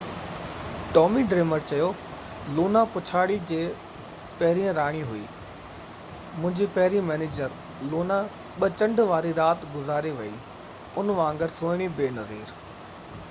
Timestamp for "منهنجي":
5.25-6.67